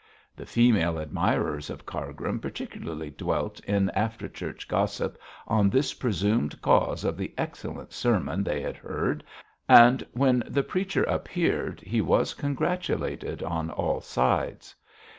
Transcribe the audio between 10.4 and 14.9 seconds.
the preacher appeared he was congratulated on all sides.